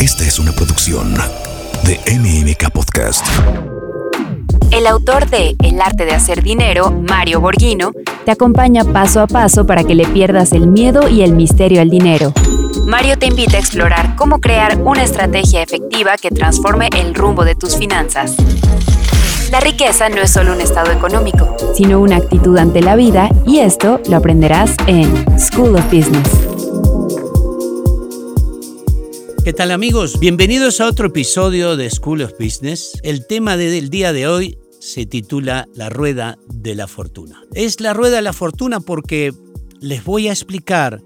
[0.00, 1.14] Esta es una producción
[1.84, 3.26] de MMK Podcast.
[4.70, 7.92] El autor de El arte de hacer dinero, Mario Borghino,
[8.24, 11.90] te acompaña paso a paso para que le pierdas el miedo y el misterio al
[11.90, 12.32] dinero.
[12.86, 17.54] Mario te invita a explorar cómo crear una estrategia efectiva que transforme el rumbo de
[17.54, 18.36] tus finanzas.
[19.50, 23.58] La riqueza no es solo un estado económico, sino una actitud ante la vida y
[23.58, 26.49] esto lo aprenderás en School of Business.
[29.42, 30.20] ¿Qué tal amigos?
[30.20, 32.92] Bienvenidos a otro episodio de School of Business.
[33.02, 37.42] El tema del día de hoy se titula La Rueda de la Fortuna.
[37.54, 39.32] Es la Rueda de la Fortuna porque
[39.80, 41.00] les voy a explicar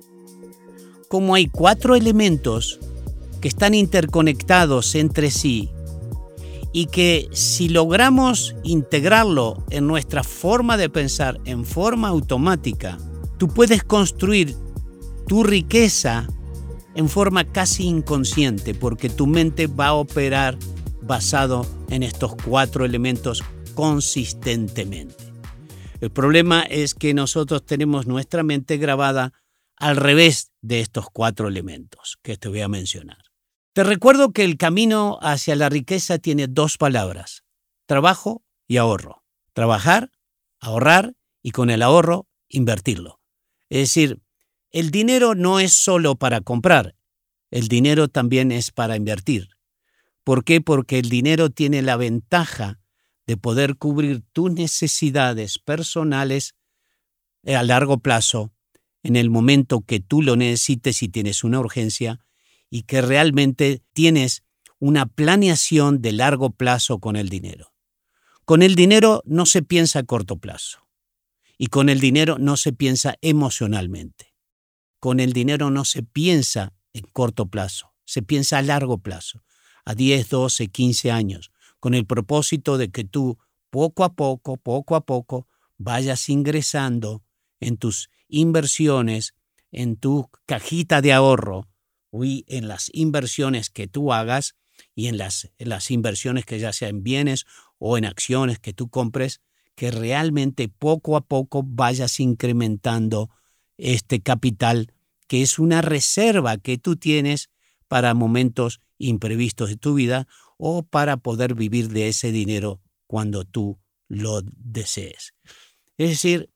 [1.06, 2.80] cómo hay cuatro elementos
[3.41, 5.70] que están interconectados entre sí
[6.72, 12.98] y que si logramos integrarlo en nuestra forma de pensar en forma automática,
[13.38, 14.56] tú puedes construir
[15.28, 16.27] tu riqueza
[16.94, 20.56] en forma casi inconsciente porque tu mente va a operar
[21.02, 23.42] basado en estos cuatro elementos
[23.74, 25.32] consistentemente.
[26.00, 29.32] El problema es que nosotros tenemos nuestra mente grabada
[29.77, 33.19] al revés de estos cuatro elementos que te voy a mencionar.
[33.72, 37.44] Te recuerdo que el camino hacia la riqueza tiene dos palabras,
[37.86, 39.24] trabajo y ahorro.
[39.52, 40.10] Trabajar,
[40.60, 43.20] ahorrar y con el ahorro invertirlo.
[43.69, 44.20] Es decir,
[44.75, 46.97] el dinero no es solo para comprar,
[47.53, 49.50] el dinero también es para invertir.
[50.25, 50.61] ¿Por qué?
[50.61, 52.81] Porque el dinero tiene la ventaja
[53.25, 56.56] de poder cubrir tus necesidades personales
[57.47, 58.50] a largo plazo
[59.05, 62.19] en el momento que tú lo necesites y tienes una urgencia
[62.69, 64.42] y que realmente tienes
[64.81, 67.72] una planeación de largo plazo con el dinero.
[68.44, 70.88] Con el dinero no se piensa a corto plazo
[71.59, 74.33] y con el dinero no se piensa emocionalmente.
[75.05, 79.44] Con el dinero no se piensa en corto plazo, se piensa a largo plazo,
[79.84, 83.36] a 10, 12, 15 años, con el propósito de que tú
[83.69, 87.22] poco a poco, poco a poco, vayas ingresando
[87.60, 89.34] en tus inversiones,
[89.72, 91.69] en tu cajita de ahorro,
[92.10, 94.56] en las inversiones que tú hagas
[94.94, 97.44] y en las, en las inversiones que ya sean en bienes
[97.76, 99.42] o en acciones que tú compres,
[99.75, 103.28] que realmente poco a poco vayas incrementando
[103.76, 104.94] este capital
[105.26, 107.50] que es una reserva que tú tienes
[107.88, 110.26] para momentos imprevistos de tu vida
[110.58, 115.34] o para poder vivir de ese dinero cuando tú lo desees.
[115.96, 116.50] Es decir,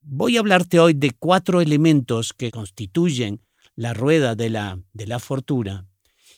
[0.00, 3.42] voy a hablarte hoy de cuatro elementos que constituyen
[3.74, 5.88] la rueda de la, de la fortuna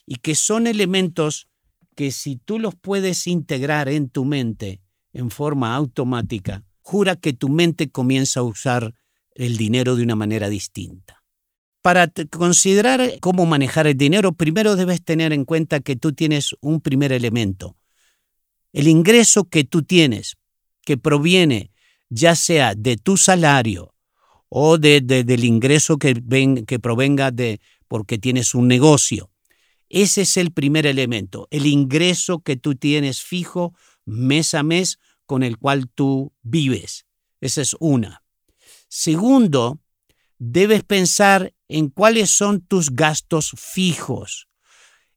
[0.05, 1.47] y que son elementos
[1.95, 4.81] que si tú los puedes integrar en tu mente
[5.13, 8.93] en forma automática, jura que tu mente comienza a usar
[9.35, 11.20] el dinero de una manera distinta.
[11.81, 16.79] Para considerar cómo manejar el dinero, primero debes tener en cuenta que tú tienes un
[16.81, 17.75] primer elemento.
[18.71, 20.37] El ingreso que tú tienes,
[20.85, 21.71] que proviene
[22.09, 23.91] ya sea de tu salario,
[24.53, 26.13] o de, del ingreso que,
[26.67, 29.31] que provenga de porque tienes un negocio.
[29.87, 33.73] Ese es el primer elemento, el ingreso que tú tienes fijo
[34.05, 37.05] mes a mes con el cual tú vives.
[37.39, 38.23] Esa es una.
[38.89, 39.79] Segundo,
[40.37, 44.49] debes pensar en cuáles son tus gastos fijos.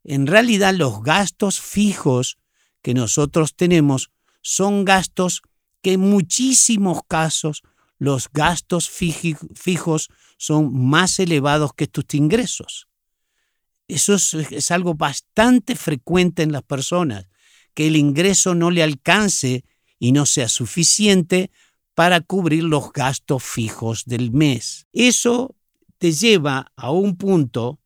[0.04, 2.38] En realidad los gastos fijos
[2.80, 4.10] que nosotros tenemos
[4.40, 5.42] son gastos
[5.82, 7.62] que en muchísimos casos
[7.98, 12.88] los gastos fijos son más elevados que tus ingresos.
[13.88, 17.26] Eso es, algo bastante frecuente en las personas,
[17.74, 19.64] que el ingreso no le alcance
[19.98, 21.50] y no sea suficiente
[21.94, 24.86] para cubrir los gastos fijos del mes.
[24.92, 25.56] Eso
[25.98, 27.80] te lleva a un punto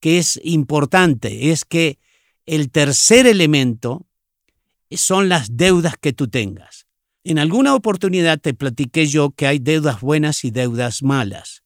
[0.00, 1.98] que es importante, es que
[2.44, 4.06] el tercer elemento
[4.90, 6.86] son las deudas que tú tengas.
[7.24, 11.62] En alguna oportunidad te platiqué yo que hay deudas buenas y deudas malas.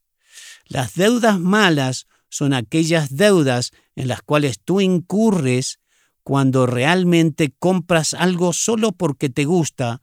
[0.67, 5.81] Las deudas malas son aquellas deudas en las cuales tú incurres
[6.23, 10.03] cuando realmente compras algo solo porque te gusta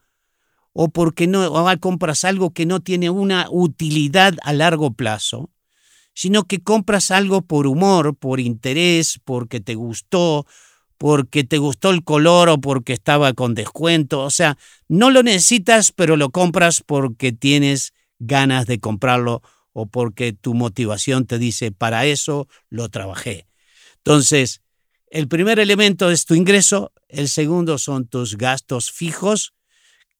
[0.71, 5.51] o porque no o compras algo que no tiene una utilidad a largo plazo,
[6.13, 10.45] sino que compras algo por humor, por interés, porque te gustó,
[10.97, 14.21] porque te gustó el color o porque estaba con descuento.
[14.21, 14.57] O sea,
[14.87, 19.41] no lo necesitas, pero lo compras porque tienes ganas de comprarlo
[19.73, 23.47] o porque tu motivación te dice, para eso lo trabajé.
[23.97, 24.61] Entonces,
[25.09, 29.53] el primer elemento es tu ingreso, el segundo son tus gastos fijos,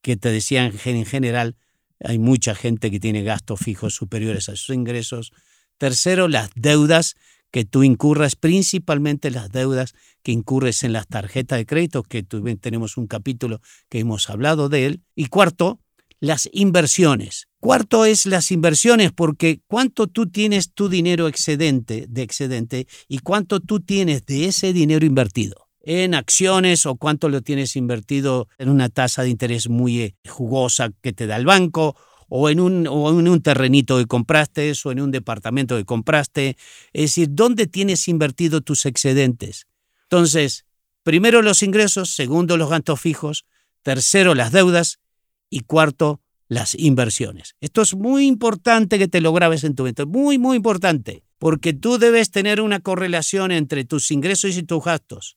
[0.02, 1.56] que te decían en general,
[2.00, 5.32] hay mucha gente que tiene gastos fijos superiores a sus ingresos.
[5.78, 7.14] Tercero, las deudas,
[7.50, 9.94] que tú incurras principalmente las deudas
[10.24, 14.86] que incurres en las tarjetas de crédito, que tenemos un capítulo que hemos hablado de
[14.86, 15.02] él.
[15.14, 15.80] Y cuarto,
[16.18, 17.46] las inversiones.
[17.60, 23.60] Cuarto es las inversiones, porque cuánto tú tienes tu dinero excedente, de excedente, y cuánto
[23.60, 28.88] tú tienes de ese dinero invertido en acciones o cuánto lo tienes invertido en una
[28.88, 31.94] tasa de interés muy eh, jugosa que te da el banco
[32.28, 36.56] o en un, o en un terrenito que compraste o en un departamento que compraste.
[36.92, 39.66] Es decir, ¿dónde tienes invertido tus excedentes?
[40.04, 40.64] Entonces,
[41.02, 43.44] primero los ingresos, segundo los gastos fijos,
[43.82, 45.00] tercero las deudas
[45.50, 47.56] y cuarto las inversiones.
[47.60, 51.72] Esto es muy importante que te lo grabes en tu mente, muy, muy importante, porque
[51.72, 55.36] tú debes tener una correlación entre tus ingresos y tus gastos,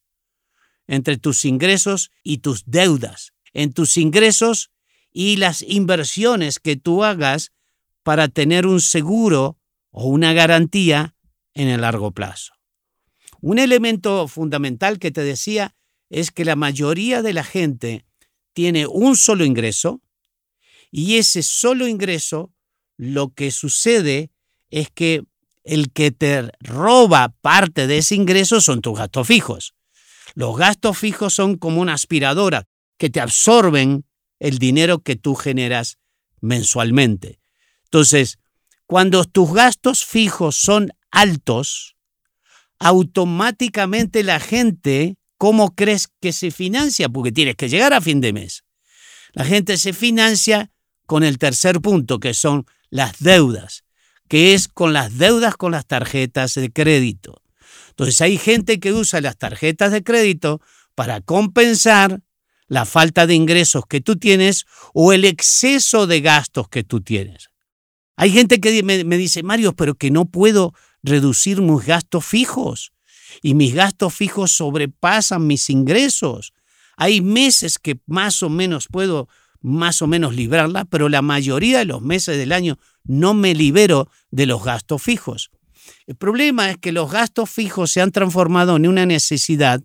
[0.88, 4.72] entre tus ingresos y tus deudas, en tus ingresos
[5.20, 7.52] y las inversiones que tú hagas
[8.04, 9.58] para tener un seguro
[9.90, 11.16] o una garantía
[11.56, 12.54] en el largo plazo.
[13.42, 15.76] Un elemento fundamental que te decía
[16.12, 18.06] es que la mayoría de la gente
[18.54, 20.04] tiene un solo ingreso
[20.92, 22.54] y ese solo ingreso
[22.96, 24.30] lo que sucede
[24.70, 25.24] es que
[25.64, 29.74] el que te roba parte de ese ingreso son tus gastos fijos.
[30.36, 32.68] Los gastos fijos son como una aspiradora
[33.00, 34.07] que te absorben
[34.40, 35.98] el dinero que tú generas
[36.42, 37.40] mensualmente.
[37.86, 38.40] Entonces,
[38.86, 41.96] cuando tus gastos fijos son altos,
[42.80, 47.10] automáticamente la gente, ¿cómo crees que se financia?
[47.10, 48.64] Porque tienes que llegar a fin de mes.
[49.34, 50.72] La gente se financia
[51.06, 53.84] con el tercer punto, que son las deudas,
[54.28, 57.42] que es con las deudas con las tarjetas de crédito.
[57.90, 60.62] Entonces hay gente que usa las tarjetas de crédito
[60.96, 62.22] para compensar
[62.68, 67.50] la falta de ingresos que tú tienes o el exceso de gastos que tú tienes.
[68.16, 70.74] Hay gente que me, dice, Mario, pero que no puedo
[71.04, 72.92] reducir mis gastos fijos
[73.42, 76.54] y mis gastos fijos sobrepasan mis ingresos.
[76.98, 79.28] Hay meses que más o menos puedo
[79.62, 84.10] más o menos librarla, pero la mayoría de los meses del año no me libero
[84.32, 85.52] de los gastos fijos.
[86.06, 89.82] El problema es que los gastos fijos se han transformado en una necesidad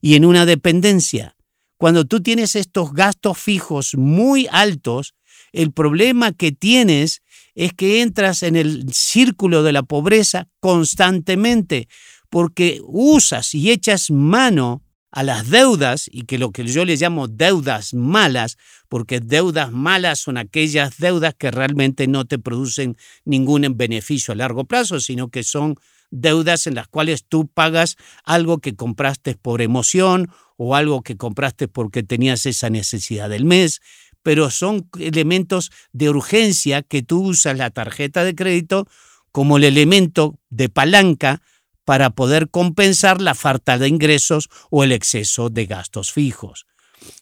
[0.00, 1.35] y en una dependencia.
[1.78, 5.14] Cuando tú tienes estos gastos fijos muy altos,
[5.52, 7.22] el problema que tienes
[7.54, 11.88] es que entras en el círculo de la pobreza constantemente,
[12.30, 17.26] porque usas y echas mano a las deudas, y que lo que yo le llamo
[17.26, 18.58] deudas malas,
[18.88, 24.64] porque deudas malas son aquellas deudas que realmente no te producen ningún beneficio a largo
[24.64, 25.76] plazo, sino que son
[26.10, 31.68] deudas en las cuales tú pagas algo que compraste por emoción o algo que compraste
[31.68, 33.80] porque tenías esa necesidad del mes,
[34.22, 38.88] pero son elementos de urgencia que tú usas la tarjeta de crédito
[39.30, 41.42] como el elemento de palanca
[41.84, 46.66] para poder compensar la falta de ingresos o el exceso de gastos fijos.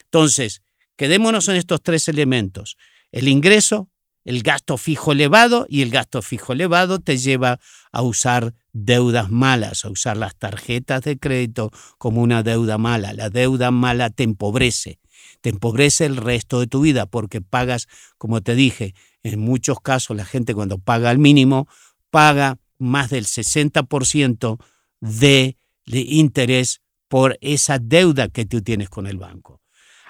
[0.05, 0.63] Entonces,
[0.95, 2.77] quedémonos en estos tres elementos.
[3.11, 3.89] El ingreso,
[4.25, 7.59] el gasto fijo elevado y el gasto fijo elevado te lleva
[7.91, 13.13] a usar deudas malas, a usar las tarjetas de crédito como una deuda mala.
[13.13, 14.99] La deuda mala te empobrece,
[15.41, 17.87] te empobrece el resto de tu vida porque pagas,
[18.17, 21.67] como te dije, en muchos casos la gente cuando paga al mínimo
[22.09, 24.57] paga más del 60%
[25.01, 29.61] de, de interés por esa deuda que tú tienes con el banco.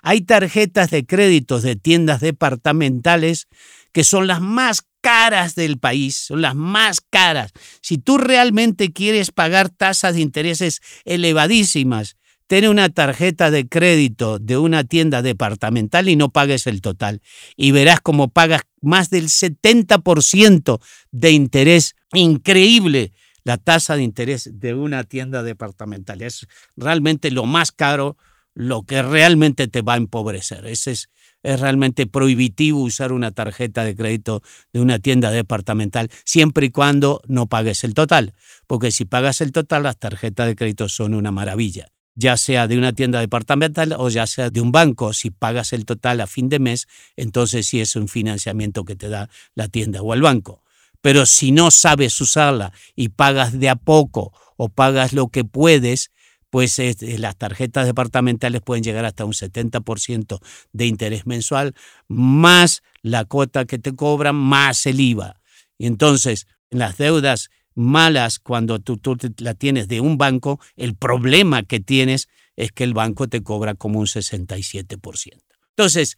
[0.02, 3.48] Hay tarjetas de créditos de tiendas departamentales
[3.96, 7.54] que son las más caras del país, son las más caras.
[7.82, 14.58] Si tú realmente quieres pagar tasas de intereses elevadísimas, ten una tarjeta de crédito de
[14.58, 17.22] una tienda departamental y no pagues el total.
[17.56, 21.96] Y verás cómo pagas más del 70% de interés.
[22.12, 23.14] Increíble
[23.46, 26.22] la tasa de interés de una tienda departamental.
[26.22, 28.18] Es realmente lo más caro,
[28.54, 30.66] lo que realmente te va a empobrecer.
[30.66, 31.10] Ese es
[31.46, 34.42] es realmente prohibitivo usar una tarjeta de crédito
[34.74, 38.34] de una tienda departamental siempre y cuando no pagues el total,
[38.68, 42.78] porque si pagas el total las tarjetas de crédito son una maravilla ya sea de
[42.78, 45.14] una tienda departamental o ya sea de un banco.
[45.14, 46.88] Si pagas el total a fin de mes,
[47.18, 50.64] entonces sí es un financiamiento que te da la tienda o el banco.
[51.02, 56.10] Pero si no sabes usarla y pagas de a poco o pagas lo que puedes,
[56.56, 60.40] pues eh, las tarjetas departamentales pueden llegar hasta un 70%
[60.72, 61.76] de interés mensual,
[62.08, 65.42] más la cuota que te cobran, más el IVA.
[65.78, 70.96] Y entonces, en las deudas malas, cuando tú, tú la tienes de un banco, el
[70.96, 75.34] problema que tienes es que el banco te cobra como un 67%.
[75.72, 76.18] Entonces,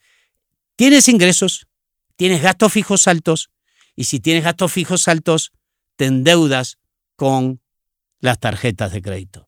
[0.76, 1.66] tienes ingresos,
[2.16, 3.50] tienes gastos fijos altos,
[3.96, 5.52] y si tienes gastos fijos altos,
[5.96, 6.78] te endeudas
[7.16, 7.60] con
[8.20, 9.47] las tarjetas de crédito.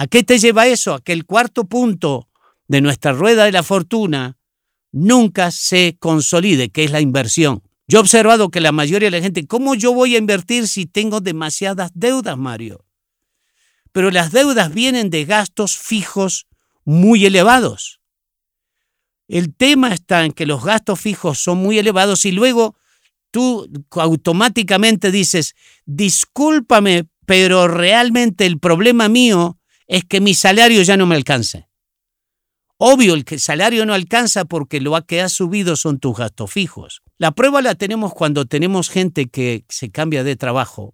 [0.00, 0.94] ¿A qué te lleva eso?
[0.94, 2.28] A que el cuarto punto
[2.68, 4.38] de nuestra rueda de la fortuna
[4.92, 7.64] nunca se consolide, que es la inversión.
[7.88, 10.86] Yo he observado que la mayoría de la gente, ¿cómo yo voy a invertir si
[10.86, 12.84] tengo demasiadas deudas, Mario?
[13.90, 16.46] Pero las deudas vienen de gastos fijos
[16.84, 18.00] muy elevados.
[19.26, 22.76] El tema está en que los gastos fijos son muy elevados y luego
[23.32, 29.57] tú automáticamente dices, discúlpame, pero realmente el problema mío
[29.88, 31.68] es que mi salario ya no me alcanza.
[32.76, 37.02] Obvio, el que salario no alcanza porque lo que ha subido son tus gastos fijos.
[37.16, 40.92] La prueba la tenemos cuando tenemos gente que se cambia de trabajo.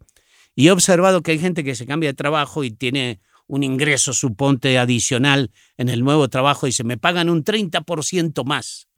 [0.55, 4.15] Y he observado que hay gente que se cambia de trabajo y tiene un ingreso,
[4.15, 8.89] suponte, adicional en el nuevo trabajo y se me pagan un 30% más.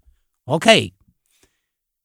[0.44, 0.66] Ok.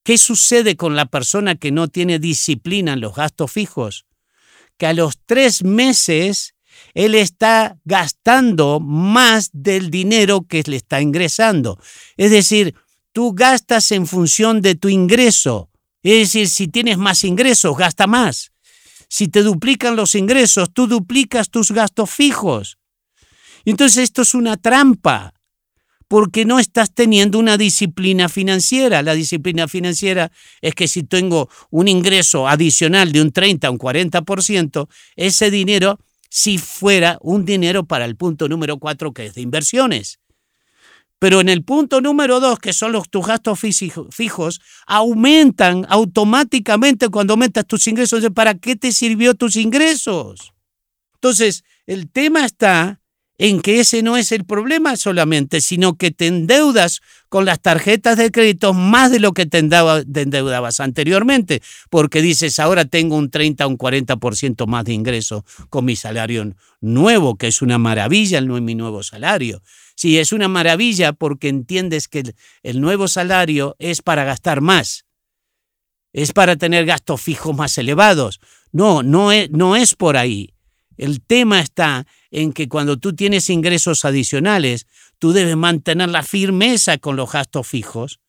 [0.03, 4.07] ¿Qué sucede con la persona que no tiene disciplina en los gastos fijos?
[4.77, 6.55] Que a los tres meses
[6.93, 11.79] él está gastando más del dinero que le está ingresando.
[12.17, 12.75] Es decir,
[13.11, 15.69] tú gastas en función de tu ingreso.
[16.03, 18.51] Es decir, si tienes más ingresos, gasta más.
[19.07, 22.77] Si te duplican los ingresos, tú duplicas tus gastos fijos.
[23.65, 25.33] Entonces esto es una trampa,
[26.11, 29.01] porque no estás teniendo una disciplina financiera.
[29.01, 30.29] La disciplina financiera
[30.59, 35.99] es que si tengo un ingreso adicional de un 30 o un 40%, ese dinero,
[36.31, 40.17] si fuera un dinero para el punto número 4, que es de inversiones.
[41.19, 47.33] Pero en el punto número dos, que son los, tus gastos fijos, aumentan automáticamente cuando
[47.33, 48.23] aumentas tus ingresos.
[48.33, 50.53] ¿Para qué te sirvió tus ingresos?
[51.15, 53.00] Entonces, el tema está
[53.41, 58.15] en que ese no es el problema solamente, sino que te endeudas con las tarjetas
[58.19, 63.65] de crédito más de lo que te endeudabas anteriormente, porque dices, ahora tengo un 30
[63.65, 68.45] o un 40% más de ingreso con mi salario nuevo, que es una maravilla, es
[68.45, 69.63] mi nuevo salario.
[69.95, 75.05] Sí, es una maravilla porque entiendes que el, nuevo salario es para gastar más,
[76.13, 78.39] es para tener gastos fijos más elevados.
[78.71, 80.53] No, no es, no es por ahí.
[80.97, 84.87] El tema está en que cuando tú tienes ingresos adicionales,
[85.19, 88.19] tú debes mantener la firmeza con los gastos fijos,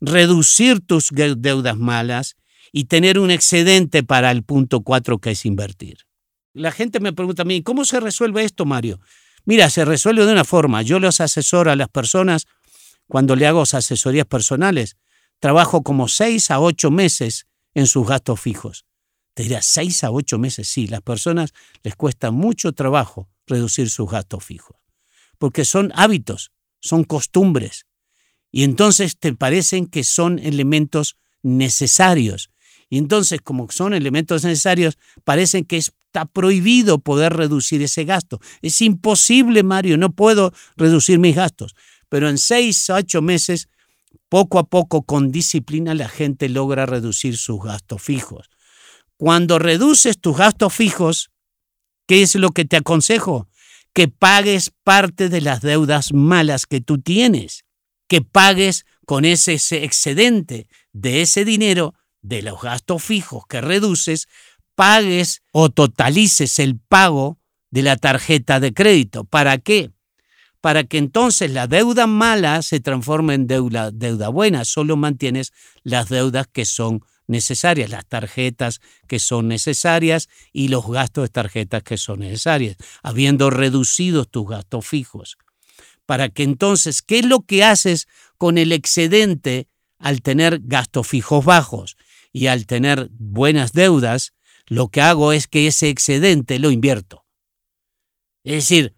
[0.00, 2.36] reducir tus deudas malas
[2.72, 6.06] y tener un excedente para el punto 4 que es invertir.
[6.54, 9.00] La gente me pregunta a mí, ¿cómo se resuelve esto, Mario?
[9.44, 10.82] Mira, se resuelve de una forma.
[10.82, 12.46] Yo los asesoro a las personas
[13.06, 14.96] cuando le hago asesorías personales.
[15.40, 18.84] Trabajo como seis a ocho meses en sus gastos fijos.
[19.38, 20.66] Te dirás, seis a ocho meses.
[20.66, 21.52] Sí, las personas
[21.84, 24.76] les cuesta mucho trabajo reducir sus gastos fijos.
[25.38, 27.86] Porque son hábitos, son costumbres.
[28.50, 32.50] Y entonces te parecen que son elementos necesarios.
[32.90, 38.40] Y entonces, como son elementos necesarios, parecen que es Está prohibido poder reducir ese gasto.
[38.60, 41.76] Es imposible, Mario, no puedo reducir mis gastos.
[42.08, 43.68] Pero en seis, ocho meses,
[44.28, 48.48] poco a poco, con disciplina, la gente logra reducir sus gastos fijos.
[49.18, 51.30] Cuando reduces tus gastos fijos,
[52.06, 53.48] ¿qué es lo que te aconsejo?
[53.92, 57.64] Que pagues parte de las deudas malas que tú tienes,
[58.06, 64.28] que pagues con ese excedente de ese dinero de los gastos fijos que reduces,
[64.76, 69.24] pagues o totalices el pago de la tarjeta de crédito.
[69.24, 69.90] ¿Para qué?
[70.60, 74.64] Para que entonces la deuda mala se transforme en deuda, deuda buena.
[74.64, 81.24] Solo mantienes las deudas que son necesarias, las tarjetas que son necesarias y los gastos
[81.24, 85.38] de tarjetas que son necesarias, habiendo reducido tus gastos fijos.
[86.06, 88.08] Para que entonces, ¿qué es lo que haces
[88.38, 89.68] con el excedente
[89.98, 91.96] al tener gastos fijos bajos
[92.32, 94.32] y al tener buenas deudas?
[94.68, 97.24] lo que hago es que ese excedente lo invierto.
[98.44, 98.94] Es decir,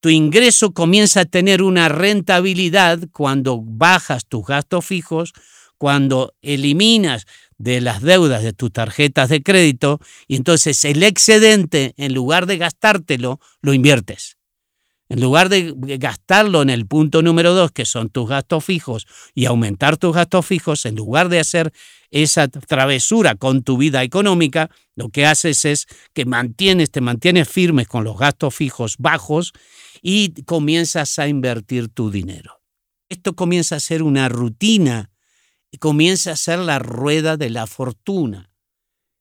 [0.00, 5.32] tu ingreso comienza a tener una rentabilidad cuando bajas tus gastos fijos,
[5.78, 7.26] cuando eliminas
[7.58, 12.58] de las deudas de tus tarjetas de crédito y entonces el excedente, en lugar de
[12.58, 14.36] gastártelo, lo inviertes.
[15.10, 19.44] En lugar de gastarlo en el punto número dos, que son tus gastos fijos, y
[19.44, 21.72] aumentar tus gastos fijos, en lugar de hacer
[22.10, 27.86] esa travesura con tu vida económica, lo que haces es que mantienes, te mantienes firmes
[27.86, 29.52] con los gastos fijos bajos
[30.00, 32.62] y comienzas a invertir tu dinero.
[33.08, 35.10] Esto comienza a ser una rutina,
[35.78, 38.50] comienza a ser la rueda de la fortuna.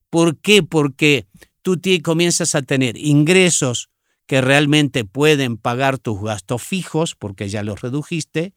[0.10, 0.64] ¿Por qué?
[0.64, 1.28] Porque
[1.62, 3.90] tú comienzas a tener ingresos
[4.28, 8.54] que realmente pueden pagar tus gastos fijos, porque ya los redujiste,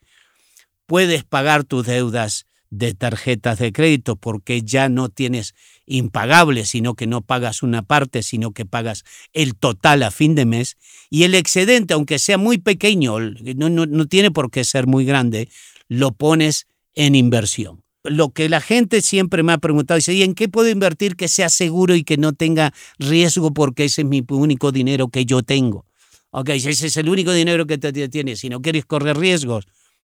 [0.86, 5.54] puedes pagar tus deudas de tarjetas de crédito porque ya no tienes
[5.86, 10.46] impagable, sino que no pagas una parte, sino que pagas el total a fin de
[10.46, 10.76] mes.
[11.08, 15.48] Y el excedente, aunque sea muy pequeño, no, no tiene por qué ser muy grande,
[15.88, 17.85] lo pones en inversión.
[18.08, 21.28] Lo que la gente siempre me ha preguntado, dice, ¿y en qué puedo invertir que
[21.28, 25.42] sea seguro y que no tenga riesgo porque ese es mi único dinero que yo
[25.42, 25.86] tengo?
[26.30, 28.40] Ok, ese es el único dinero que te tienes.
[28.40, 29.66] Si no quieres correr riesgos,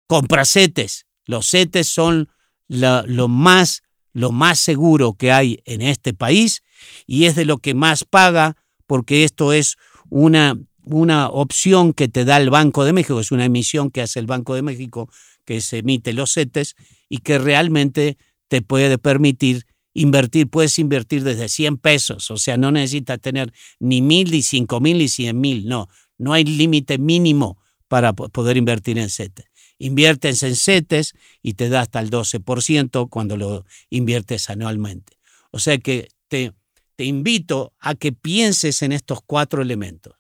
[0.07, 1.07] compra CETES.
[1.25, 2.29] Los CETES son
[2.69, 6.63] lo, más, lo más seguro que hay en este país
[7.07, 9.77] y es de lo que más paga porque esto es
[10.09, 14.21] una, una opción que te da el Banco de México, es una emisión que hace
[14.21, 15.09] el Banco de México
[15.47, 16.75] que se emite los CETES
[17.09, 22.71] y que realmente te puede permitir invertir, puedes invertir desde 100 pesos, o sea, no
[22.71, 25.89] necesitas tener ni mil, ni cinco mil, ni cien mil, no,
[26.19, 29.47] no hay límite mínimo para poder invertir en CETES.
[29.79, 35.19] Inviertes en CETES y te da hasta el 12% cuando lo inviertes anualmente.
[35.51, 36.53] O sea que te,
[36.97, 40.15] te invito a que pienses en estos cuatro elementos.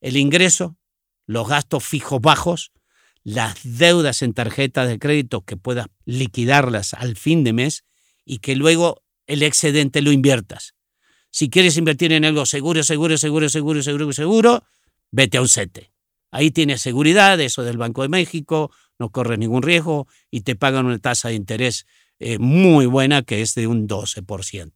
[0.00, 0.76] El ingreso,
[1.26, 2.72] los gastos fijos bajos,
[3.22, 7.84] las deudas en tarjetas de crédito que puedas liquidarlas al fin de mes
[8.24, 10.74] y que luego el excedente lo inviertas.
[11.30, 14.64] Si quieres invertir en algo seguro, seguro, seguro, seguro, seguro, seguro,
[15.10, 15.92] vete a un CETE.
[16.32, 20.86] Ahí tienes seguridad, eso del Banco de México, no corres ningún riesgo y te pagan
[20.86, 21.86] una tasa de interés
[22.18, 24.72] eh, muy buena que es de un 12%.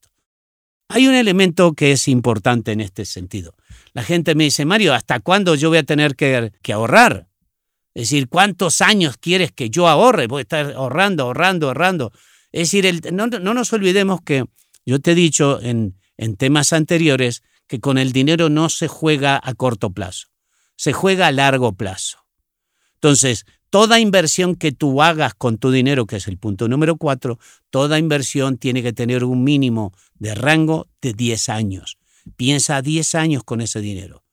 [0.89, 3.55] Hay un elemento que es importante en este sentido.
[3.93, 7.29] La gente me dice, Mario, ¿hasta cuándo yo voy a tener que, que ahorrar?
[7.95, 10.27] Es decir, ¿cuántos años quieres que yo ahorre?
[10.27, 12.13] Voy a estar ahorrando, ahorrando, ahorrando.
[12.51, 14.45] Es decir, no, no, nos olvidemos que
[14.85, 19.41] yo te he dicho en, en temas anteriores que con el dinero no se juega
[19.43, 20.29] a corto plazo,
[20.77, 22.19] se juega a largo plazo.
[22.95, 27.39] Entonces, toda inversión que tú hagas con tu dinero, que es el punto número cuatro,
[27.71, 31.99] toda inversión tiene que tener un mínimo de rango de 10 años.
[32.37, 34.24] Piensa 10 años con ese dinero.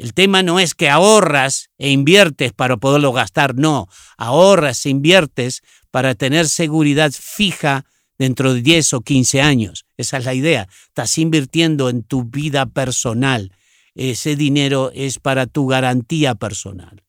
[0.00, 3.86] El tema no es que ahorras e inviertes para poderlo gastar, no,
[4.16, 5.60] ahorras e inviertes
[5.90, 7.84] para tener seguridad fija
[8.16, 9.84] dentro de 10 o 15 años.
[9.98, 10.68] Esa es la idea.
[10.86, 13.52] Estás invirtiendo en tu vida personal.
[13.94, 17.02] Ese dinero es para tu garantía personal.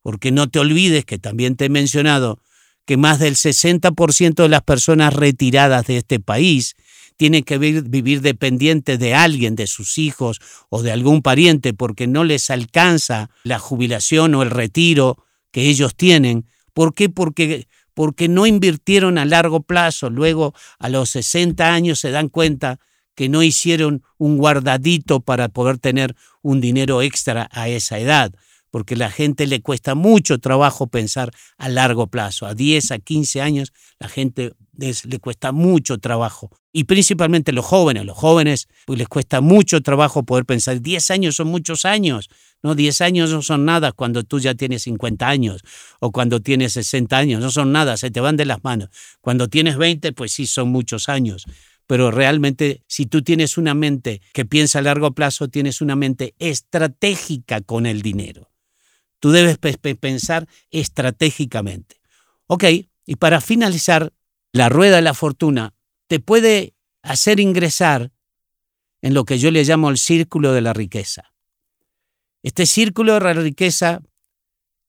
[0.00, 2.38] Porque no te olvides que también te he mencionado
[2.84, 6.76] que más del 60% de las personas retiradas de este país
[7.18, 12.24] tienen que vivir, dependientes de alguien, de sus hijos o de algún pariente, porque no
[12.24, 16.46] les alcanza la jubilación o el retiro que ellos tienen.
[16.72, 17.10] ¿Por qué?
[17.10, 20.08] Porque porque no invirtieron a largo plazo.
[20.08, 22.78] Luego, a los 60 años, se dan cuenta
[23.16, 28.32] que no hicieron un guardadito para poder tener un dinero extra a esa edad,
[28.70, 32.46] porque la gente le cuesta mucho trabajo pensar a largo plazo.
[32.46, 36.50] A 10, a 15 años, la gente le cuesta mucho trabajo.
[36.72, 41.36] Y principalmente los jóvenes, los jóvenes pues les cuesta mucho trabajo poder pensar, 10 años
[41.36, 42.28] son muchos años,
[42.62, 45.62] no, 10 años no son nada cuando tú ya tienes 50 años
[46.00, 48.90] o cuando tienes 60 años, no son nada, se te van de las manos.
[49.20, 51.44] Cuando tienes 20, pues sí son muchos años.
[51.86, 56.34] Pero realmente si tú tienes una mente que piensa a largo plazo, tienes una mente
[56.38, 58.50] estratégica con el dinero.
[59.20, 62.00] Tú debes pensar estratégicamente.
[62.46, 62.64] Ok,
[63.06, 64.12] y para finalizar,
[64.52, 65.74] la rueda de la fortuna
[66.06, 68.12] te puede hacer ingresar
[69.02, 71.32] en lo que yo le llamo el círculo de la riqueza.
[72.42, 74.00] Este círculo de la riqueza,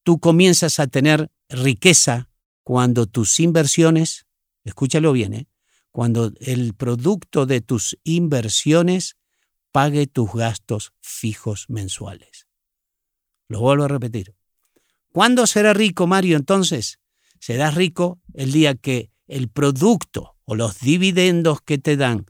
[0.02, 2.28] tú comienzas a tener riqueza
[2.62, 4.26] cuando tus inversiones,
[4.64, 5.48] escúchalo bien, ¿eh?
[5.90, 9.16] cuando el producto de tus inversiones
[9.72, 12.49] pague tus gastos fijos mensuales.
[13.50, 14.32] Lo vuelvo a repetir.
[15.10, 16.36] ¿Cuándo será rico, Mario?
[16.36, 17.00] Entonces,
[17.40, 22.26] serás rico el día que el producto o los dividendos que te dan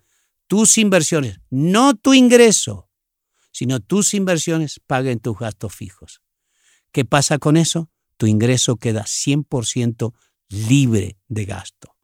[0.46, 2.88] tus inversiones, no tu ingreso,
[3.52, 6.22] sino tus inversiones paguen tus gastos fijos.
[6.90, 7.90] ¿Qué pasa con eso?
[8.16, 10.14] Tu ingreso queda 100%
[10.48, 11.96] libre de gasto.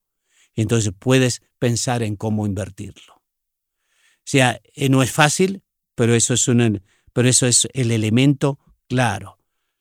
[0.54, 3.14] Entonces puedes pensar en cómo invertirlo.
[3.14, 5.62] O sea, eh, no es fácil,
[5.94, 6.82] pero eso es, un,
[7.14, 9.38] pero eso es el elemento claro.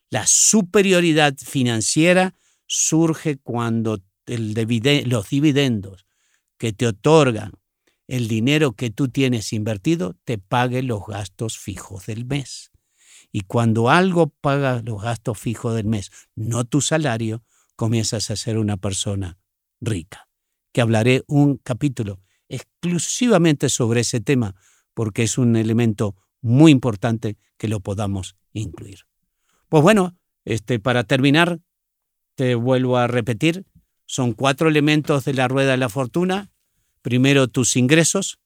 [0.09, 2.35] La superioridad financiera
[2.67, 6.05] surge cuando los dividendos
[6.57, 7.51] que te otorgan
[8.07, 12.71] el dinero que tú tienes invertido te pague los gastos fijos del mes.
[13.31, 17.43] Y cuando algo paga los gastos fijos del mes, no tu salario,
[17.75, 19.37] comienzas a ser una persona
[19.81, 20.29] rica.
[20.71, 24.55] Que hablaré un capítulo exclusivamente sobre ese tema,
[24.93, 26.15] porque es un elemento
[26.45, 28.99] muy importante que lo podamos incluir.
[29.69, 31.59] Pues bueno, este, para terminar,
[32.35, 33.65] te vuelvo a repetir,
[34.05, 36.51] son cuatro elementos de la rueda de la fortuna
[37.05, 38.39] primero tus ingresos,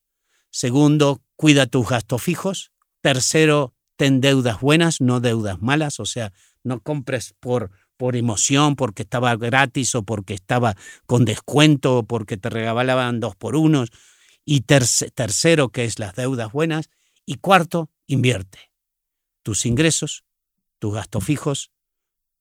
[0.52, 6.34] segundo, cuida tus gastos fijos, tercero, ten deudas buenas, no deudas malas, o sea,
[6.66, 12.36] no compres por, por emoción, porque estaba gratis o porque estaba con descuento o porque
[12.36, 13.92] te regalaban dos por unos.
[14.44, 16.90] Y tercero, que es las deudas buenas.
[17.32, 18.72] Y cuarto, invierte
[19.44, 20.26] tus ingresos,
[20.80, 21.72] tus gastos fijos,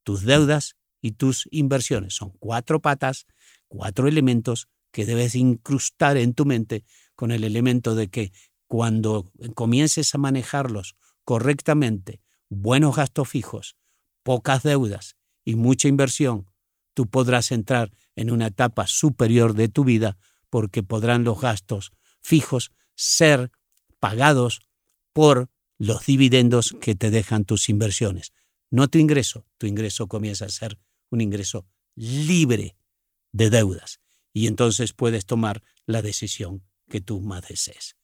[0.02, 2.14] tus deudas y tus inversiones.
[2.14, 3.26] Son cuatro patas,
[3.66, 8.32] cuatro elementos que debes incrustar en tu mente con el elemento de que
[8.66, 13.76] cuando comiences a manejarlos correctamente, buenos gastos fijos,
[14.22, 16.46] pocas deudas y mucha inversión,
[16.94, 20.16] tú podrás entrar en una etapa superior de tu vida
[20.48, 23.52] porque podrán los gastos fijos ser
[24.00, 24.62] pagados
[25.18, 28.32] por los dividendos que te dejan tus inversiones.
[28.70, 30.78] No tu ingreso, tu ingreso comienza a ser
[31.10, 32.76] un ingreso libre
[33.32, 33.98] de deudas
[34.32, 37.96] y entonces puedes tomar la decisión que tú más desees.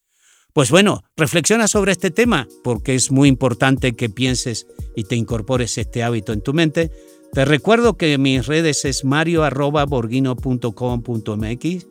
[0.52, 5.78] Pues bueno, reflexiona sobre este tema porque es muy importante que pienses y te incorpores
[5.78, 6.90] este hábito en tu mente.
[7.32, 11.86] Te recuerdo que mis redes es mario.borguino.com.mx.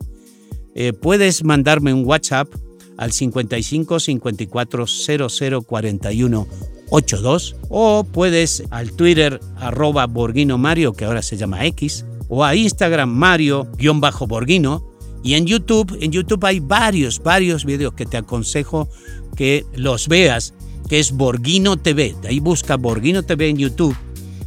[0.74, 2.52] Eh, puedes mandarme un WhatsApp
[2.96, 6.48] al 55 54 00 41
[6.90, 12.54] 82 o puedes al Twitter arroba Borguino Mario, que ahora se llama X, o a
[12.54, 18.90] Instagram Mario-Borguino y en YouTube, en YouTube hay varios, varios videos que te aconsejo
[19.34, 20.52] que los veas,
[20.86, 22.14] que es Borghino TV.
[22.20, 23.96] De ahí busca Borghino TV en YouTube.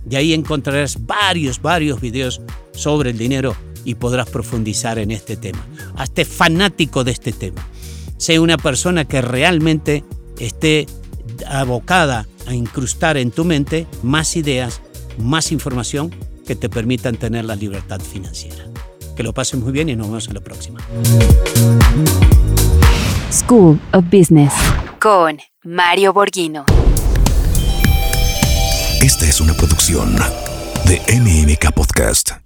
[0.05, 2.41] De ahí encontrarás varios, varios videos
[2.73, 3.55] sobre el dinero
[3.85, 5.65] y podrás profundizar en este tema.
[5.95, 7.67] Hazte fanático de este tema.
[8.17, 10.03] Sé una persona que realmente
[10.39, 10.87] esté
[11.47, 14.81] abocada a incrustar en tu mente más ideas,
[15.17, 16.13] más información
[16.45, 18.65] que te permitan tener la libertad financiera.
[19.15, 20.79] Que lo pasen muy bien y nos vemos en la próxima.
[23.31, 24.53] School of Business
[24.99, 26.65] con Mario Borghino.
[29.01, 30.15] Esta es una producción
[30.85, 32.37] de MMK Podcast.